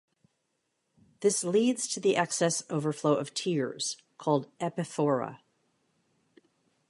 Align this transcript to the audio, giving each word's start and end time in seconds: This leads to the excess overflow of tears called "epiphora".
This 1.19 1.43
leads 1.43 1.87
to 1.89 1.99
the 1.99 2.15
excess 2.15 2.63
overflow 2.71 3.13
of 3.13 3.35
tears 3.35 3.97
called 4.17 4.47
"epiphora". 4.57 5.41